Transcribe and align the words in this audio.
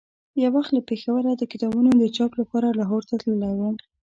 یو 0.43 0.51
وخت 0.57 0.71
له 0.73 0.81
پېښوره 0.89 1.29
د 1.35 1.43
کتابونو 1.51 1.89
د 1.95 2.03
چاپ 2.15 2.31
لپاره 2.41 2.67
لاهور 2.79 3.03
ته 3.09 3.15
تللی 3.21 3.53
وم. 3.55 3.75